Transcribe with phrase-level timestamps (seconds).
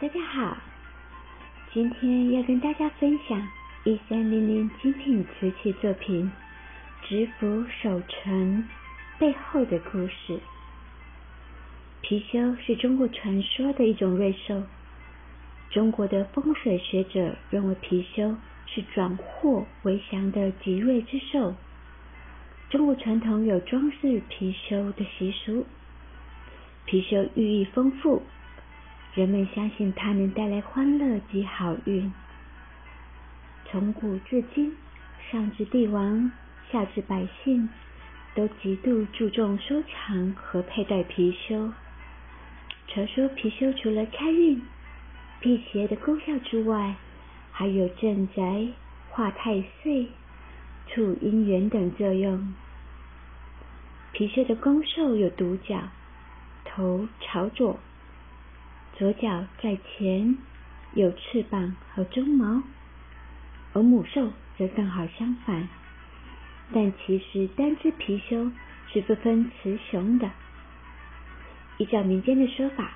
[0.00, 0.56] 大家好，
[1.74, 3.46] 今天要跟大家分享
[3.84, 6.32] 一三零零精品瓷器作品
[7.06, 8.64] 《知府守城》
[9.20, 10.40] 背后的故事。
[12.02, 14.62] 貔貅是中国传说的一种瑞兽，
[15.68, 21.54] 中国的风水学者认为貔貅是转祸为祥的吉瑞之兽。
[22.70, 25.66] 中国传统有装饰貔貅的习俗，
[26.86, 28.22] 貔貅寓意丰富。
[29.14, 32.12] 人们相信它能带来欢乐及好运。
[33.66, 34.76] 从古至今，
[35.30, 36.30] 上至帝王，
[36.70, 37.68] 下至百姓，
[38.34, 41.72] 都极度注重收藏和佩戴貔貅。
[42.86, 44.62] 传说貔貅除了开运、
[45.40, 46.94] 辟邪的功效之外，
[47.50, 48.68] 还有镇宅、
[49.08, 50.06] 化太岁、
[50.86, 52.54] 促姻缘等作用。
[54.14, 55.88] 貔貅的公兽有独角，
[56.64, 57.78] 头朝左。
[59.00, 60.36] 左脚在前，
[60.92, 62.62] 有翅膀和鬃毛，
[63.72, 65.66] 而母兽则刚好相反。
[66.70, 68.52] 但其实单只貔貅
[68.92, 70.30] 是不分雌雄的。
[71.78, 72.92] 依照民间的说法，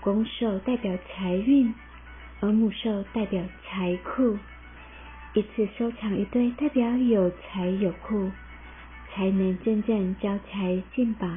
[0.00, 1.72] 公兽代表财运，
[2.40, 4.36] 而母兽代表财库。
[5.34, 8.32] 一次收藏一对，代表有财有库，
[9.12, 11.28] 才能真正招财进宝。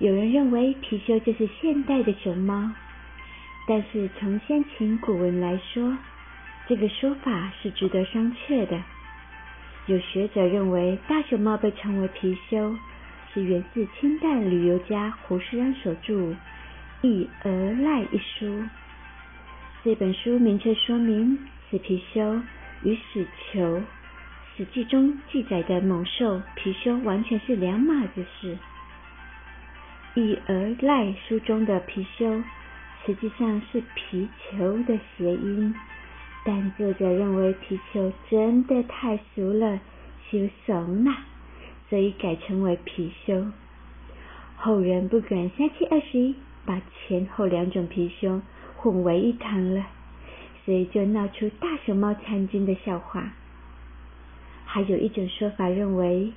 [0.00, 2.72] 有人认为貔貅就是现代的熊猫，
[3.68, 5.94] 但是从先秦古文来说，
[6.66, 8.82] 这个说法是值得商榷的。
[9.84, 12.74] 有学者认为，大熊猫被称为貔貅，
[13.34, 16.14] 是源自清代旅游家胡适安所著
[17.02, 18.64] 《忆而赖》一书。
[19.84, 21.38] 这本书明确说明，
[21.70, 22.40] 此貔貅
[22.84, 23.76] 与史球
[24.56, 28.54] 《史记》中记载的猛兽貔貅完全是两码子事。
[30.14, 32.42] 《以而赖》书中的貔貅
[33.06, 35.72] 实际上是皮球的谐音，
[36.44, 39.78] 但作者认为皮球真的太俗了，
[40.28, 41.12] 羞怂了，
[41.88, 43.52] 所以改称为貔貅。
[44.56, 46.34] 后人不敢三七二十一
[46.66, 48.40] 把前后两种貔貅
[48.76, 49.86] 混为一谈了，
[50.64, 53.32] 所以就闹出大熊猫参军的笑话。
[54.64, 56.32] 还有一种说法认为，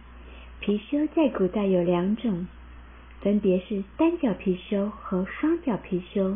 [0.61, 2.45] 貔貅在古代有两种。
[3.23, 6.35] 分别是单脚貔貅和双脚貔貅。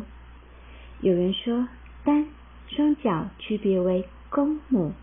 [1.00, 1.68] 有人说
[2.02, 2.26] 单、
[2.66, 4.94] 双脚区别为公母，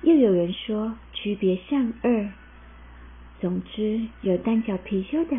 [0.00, 2.32] 又有人说区别像二。
[3.38, 5.36] 总之，有单脚貔貅的，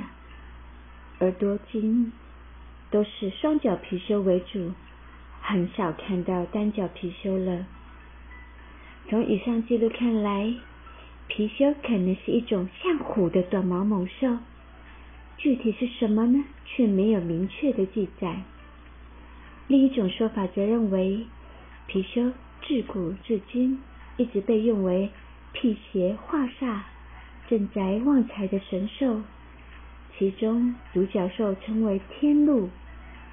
[1.17, 2.13] 而多金
[2.91, 4.71] 都是双脚貔貅为主，
[5.41, 7.65] 很少看到单脚貔貅了。
[9.09, 10.53] 从以上记录看来，
[11.27, 14.37] 貔貅可能是一种像虎的短毛猛兽。
[15.37, 16.43] 具体是什么呢？
[16.65, 18.41] 却没有明确的记载。
[19.67, 21.25] 另一种说法则认为，
[21.89, 22.33] 貔貅
[22.67, 23.81] 自古至今
[24.17, 25.09] 一直被用为
[25.53, 26.81] 辟邪化煞、
[27.47, 29.21] 镇宅旺财的神兽。
[30.17, 32.69] 其中，独角兽称为天禄，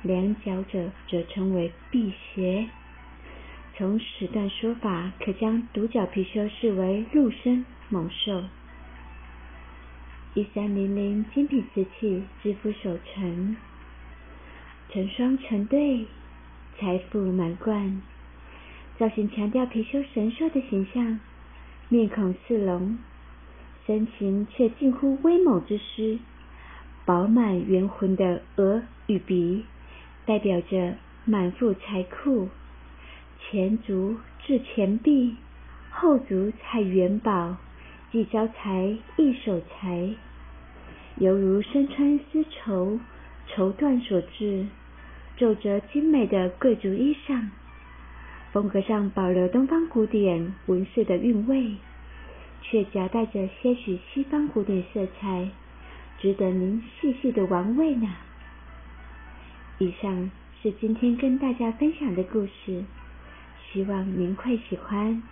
[0.02, 2.66] 两角者则称为辟邪。
[3.76, 8.44] 从史段说法，可将独角貔貅视为陆生猛兽。
[10.34, 13.54] 一三零零精品瓷器，致富守成，
[14.88, 16.06] 成双成对，
[16.78, 18.00] 财富满贯。
[18.98, 21.20] 造型强调貔貅神兽的形象，
[21.90, 22.98] 面孔似龙，
[23.86, 26.18] 身形却近乎威猛之狮。
[27.04, 29.66] 饱满圆浑的额与鼻，
[30.24, 30.94] 代表着
[31.26, 32.48] 满腹财库。
[33.38, 34.16] 前足
[34.46, 35.36] 至前臂，
[35.90, 37.58] 后足踩元宝。
[38.12, 40.10] 既招财，亦守财，
[41.16, 43.00] 犹如身穿丝绸
[43.46, 44.66] 绸缎所制，
[45.38, 47.48] 皱褶精美的贵族衣裳。
[48.52, 51.72] 风格上保留东方古典纹饰的韵味，
[52.60, 55.48] 却夹带着些许西方古典色彩，
[56.18, 58.14] 值得您细细的玩味呢。
[59.78, 60.30] 以上
[60.62, 62.84] 是今天跟大家分享的故事，
[63.72, 65.22] 希望您会喜欢。